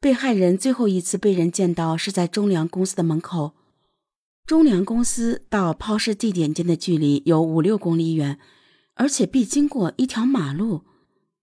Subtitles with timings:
[0.00, 3.52] 被害人最后一次被人见到是在中粮公司的门口。
[4.46, 8.38] 中粮公司到抛尸地点间的距离有五六公里远，
[8.94, 10.84] 而且必经过一条马路。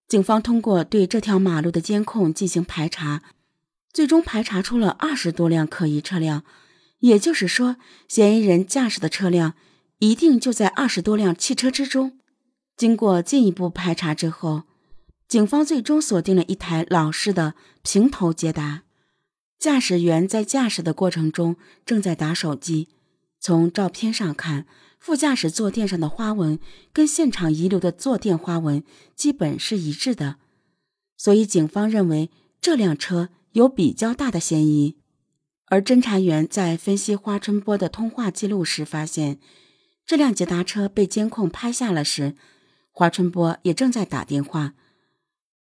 [0.08, 3.22] 警方通过对这条马路的监控进行排查，
[3.92, 6.42] 最终排查出了二十多辆可疑车辆。
[6.98, 7.76] 也就是说，
[8.08, 9.54] 嫌疑人驾驶的车辆
[10.00, 12.18] 一定就在二十多辆汽车之中。
[12.76, 14.64] 经过进一步排查之后，
[15.28, 18.84] 警方最终锁定了一台老式的平头捷达，
[19.58, 22.88] 驾驶员在驾驶的过程中正在打手机。
[23.38, 24.66] 从照片上看，
[24.98, 26.58] 副驾驶坐垫上的花纹
[26.94, 28.82] 跟现场遗留的坐垫花纹
[29.14, 30.36] 基本是一致的，
[31.18, 34.96] 所以警方认为这辆车有比较大的嫌疑。
[35.66, 39.38] 而侦查员在分析花春波的通话记录时发现，
[40.06, 42.34] 这辆捷达车被监控拍下了时，
[42.90, 44.72] 花春波也正在打电话。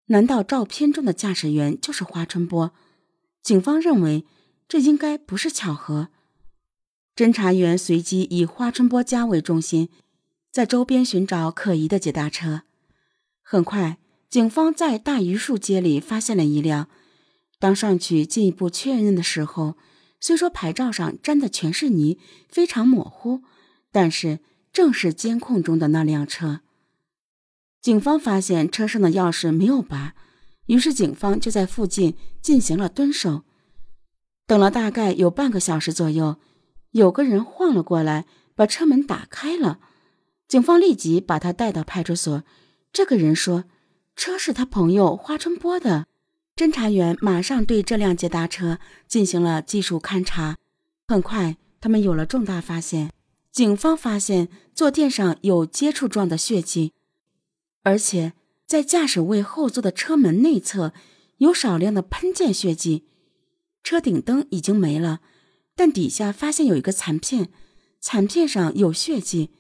[0.08, 2.72] 难道照片中的驾驶员就是花春波？
[3.42, 4.26] 警方认为
[4.68, 6.10] 这应该不是巧合。
[7.16, 9.90] 侦查员随即以花春波家为中心，
[10.52, 12.64] 在周边寻找可疑的捷达车。
[13.42, 13.98] 很快，
[14.30, 16.90] 警方在大榆树街里发现了一辆。
[17.60, 19.78] 当上去进一步确认的时候，
[20.20, 23.42] 虽说牌照上沾的全是泥，非常模糊，
[23.92, 24.40] 但是
[24.72, 26.62] 正是监控中的那辆车。
[27.82, 30.14] 警方发现车上的钥匙没有拔，
[30.66, 33.44] 于是警方就在附近进行了蹲守。
[34.46, 36.38] 等了大概有半个小时左右，
[36.92, 39.80] 有个人晃了过来，把车门打开了。
[40.48, 42.44] 警方立即把他带到派出所。
[42.94, 43.66] 这个人说，
[44.16, 46.06] 车是他朋友花春波的。
[46.56, 50.58] 侦查员马上对这辆捷达车进行了技术勘查，
[51.08, 53.12] 很快他们有了重大发现。
[53.52, 56.94] 警方发现坐垫上有接触状的血迹，
[57.88, 58.34] 而且
[58.66, 60.92] 在驾驶位后座的车门内侧
[61.38, 63.06] 有少量的喷溅血迹。
[63.82, 65.22] 车顶灯已经没了，
[65.74, 67.50] 但底下发现有一个残片，
[68.02, 69.52] 残片上有血迹。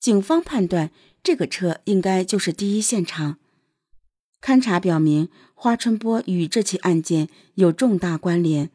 [0.00, 0.90] 警方判断
[1.22, 3.36] 这个车应该就是第一现场。
[4.40, 8.70] 勘查表明，花春波与这起案件有重大关联，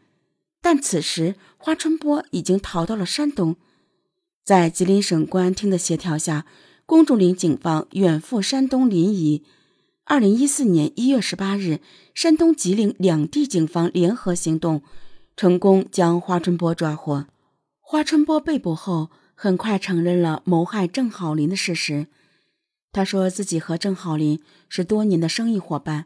[0.62, 3.56] 但此时花春波已经逃到了山东。
[4.44, 6.46] 在吉林省公安厅的协调下，
[6.94, 9.42] 公主岭警方远赴山东临沂。
[10.04, 11.80] 二零一四年一月十八日，
[12.14, 14.84] 山东、吉林两地警方联合行动，
[15.36, 17.26] 成功将花春波抓获。
[17.80, 22.06] 花春波被捕后，很快承认了谋害郑好林的事实。
[22.92, 24.40] 他说自己和郑浩林
[24.70, 26.06] 是多年的生意伙伴，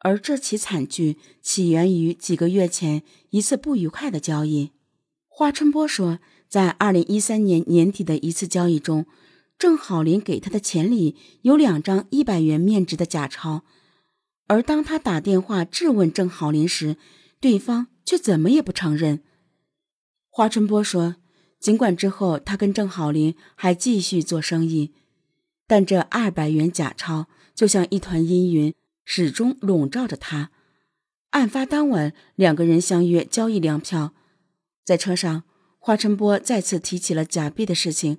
[0.00, 4.72] 而这起惨剧起源于几个月前一次不愉快的交易。
[5.28, 6.18] 花春波说，
[6.48, 9.06] 在二零一三年年底的一次交易中，
[9.58, 13.64] 郑浩林给他的钱里有两张一百元面值的假钞，
[14.46, 16.96] 而当他打电话质问郑浩林时，
[17.40, 19.22] 对方却怎么也不承认。
[20.30, 21.16] 华春波说，
[21.58, 24.94] 尽管之后他跟郑浩林还继续做生意。
[25.66, 28.72] 但这二百元假钞就像一团阴云，
[29.04, 30.50] 始终笼罩着他。
[31.30, 34.14] 案发当晚，两个人相约交易粮票，
[34.84, 35.42] 在车上，
[35.78, 38.18] 华春波再次提起了假币的事情。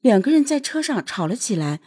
[0.00, 1.80] 两个人在车上吵了起来。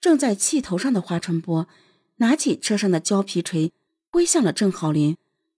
[0.00, 1.68] 正在气头上的花春波
[2.16, 3.72] 拿起车上的胶皮锤，
[4.10, 5.16] 挥向了郑好林。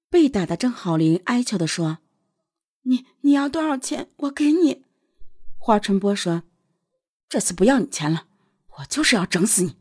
[0.08, 1.98] 被打的郑好林哀求地说
[2.84, 4.08] ：“你你要多少钱？
[4.16, 4.82] 我给你。”
[5.58, 6.42] 花春波说
[7.28, 8.24] ：“这次不要你钱了。”
[8.78, 9.76] 我就是要整死你！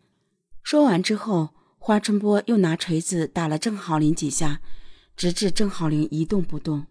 [0.62, 4.60] 说完之后，花春波又拿锤子打了郑好林几下，
[5.16, 6.86] 直至郑好林一动不动。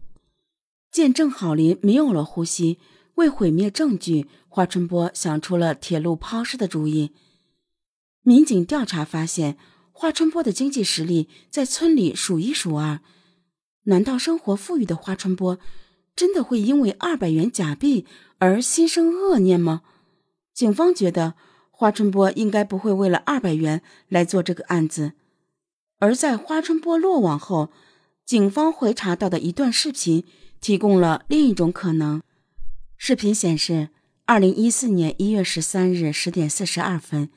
[0.91, 2.79] 见郑好林没有了呼吸，
[3.19, 7.13] 为毁灭证据，花春波想出了铁路抛尸的主意。
[8.23, 9.59] 民警调查发现，
[9.91, 13.01] 花春波的经济实力在村里数一数二。
[13.85, 15.59] 难道生活富裕的花春波
[16.15, 18.07] 真的会因为二百元假币
[18.39, 19.83] 而心生恶念吗？
[20.55, 21.35] 警方觉得。
[21.71, 25.13] 花春波应该不会为了二百元来做这个案子，
[26.01, 27.71] 而在花春波落网后，
[28.27, 30.25] 警方回查到的一段视频
[30.61, 32.21] 提供了另一种可能。
[33.01, 33.91] 视频显示，
[34.27, 37.31] 二零一四年一月十三日十点四十二分，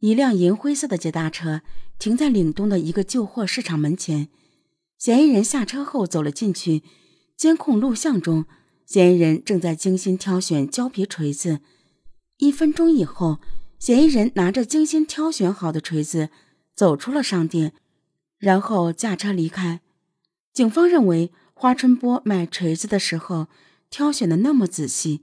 [0.00, 1.62] 一辆银灰色的捷达车
[1.98, 4.28] 停在岭东的一个旧货市场门前，
[4.98, 6.82] 嫌疑人下车后走了进去。
[7.34, 8.44] 监控录像中，
[8.84, 11.60] 嫌疑人正在精心挑选胶皮锤子。
[12.36, 13.40] 一分钟以后，
[13.78, 16.28] 嫌疑人拿着精心挑选好的锤子
[16.74, 17.72] 走出了商店，
[18.36, 19.80] 然后驾车离开。
[20.52, 23.46] 警方认为，花春波买锤子的时候
[23.90, 25.22] 挑选的那么仔细，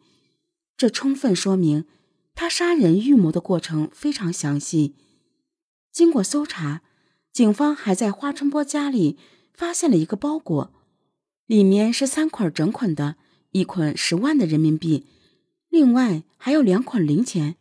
[0.76, 1.86] 这充分说明
[2.34, 4.96] 他杀人预谋的过程非常详细。
[5.92, 6.82] 经过搜查，
[7.32, 9.18] 警方还在花春波家里
[9.54, 10.74] 发现了一个包裹，
[11.46, 13.16] 里面是三捆整捆的，
[13.52, 15.06] 一捆十万的人民币，
[15.70, 17.56] 另外还有两捆零钱。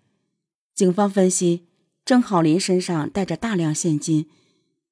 [0.75, 1.69] 警方分析，
[2.05, 4.29] 郑浩林身上带着大量现金，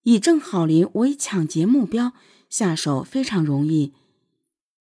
[0.04, 2.12] 以郑浩林为抢劫目标，
[2.48, 3.92] 下手非常容易。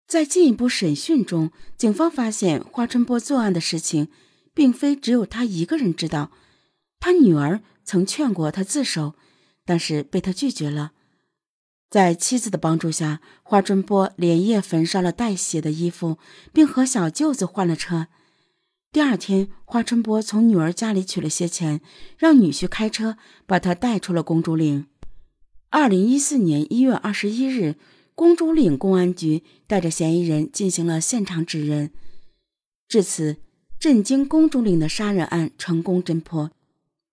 [0.07, 4.09] 在进一步审讯中，警方发现花春波作案的事情，
[4.55, 6.31] 并非只有他一个人知道。
[7.01, 9.15] 他女儿曾劝过他自首，
[9.65, 10.93] 但是被他拒绝了。
[11.91, 16.19] 在妻子的帮助下，花春波连夜焚烧了带血的衣服，
[16.53, 18.07] 并和小舅子换了车。
[18.93, 21.81] 第二天，花春波从女儿家里取了些钱，
[22.17, 24.87] 让女婿开车把他带出了公主岭。
[25.71, 27.75] 二零一四年一月二十一日。
[28.17, 31.91] 公主岭公安局带着嫌疑人进行了现场指认，
[32.89, 33.37] 至此，
[33.79, 36.51] 震惊公主岭的杀人案成功侦破。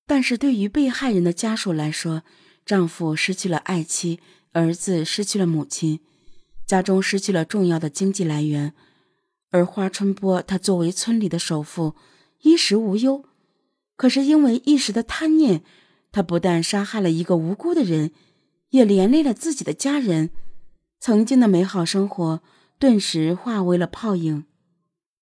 [0.08, 2.24] 但是对于被害人的家属来说，
[2.66, 4.22] 丈夫失去了爱妻，
[4.54, 6.00] 儿子失去了母亲，
[6.66, 8.74] 家中失去了重要的经济来源。
[9.52, 11.96] 而花春波，他作为村里的首富，
[12.44, 13.26] 衣食无忧，
[13.98, 15.66] 可是因为一时的贪念，
[16.14, 18.12] 他不但杀害了一个无辜的人，
[18.70, 20.30] 也连累了自己的家人。
[21.06, 22.40] 曾经的美好生活
[22.80, 24.46] 顿时化为了泡影。